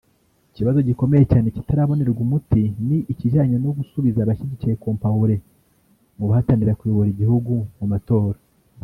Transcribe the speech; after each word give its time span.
Ikibazo 0.51 0.79
gikomeye 0.87 1.23
cyane 1.31 1.47
kitarabonerwa 1.55 2.19
umuti 2.25 2.61
ni 2.87 2.97
ikijyanye 3.11 3.55
no 3.63 3.69
gusubiza 3.77 4.17
abashyigikiye 4.21 4.79
Compaoré 4.83 5.37
mu 6.17 6.25
bahatanira 6.29 6.77
kuyobora 6.79 7.09
igihugu 7.11 7.53
mu 7.79 7.87
matora 7.93 8.39